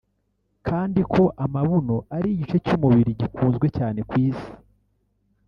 kandi 0.67 1.01
ko 1.13 1.23
amabuno 1.45 1.95
ari 2.15 2.27
igice 2.33 2.57
cy’umubiri 2.65 3.11
gikunzwe 3.21 3.65
cyane 3.77 3.99
ku 4.09 4.13
Isi 4.27 4.49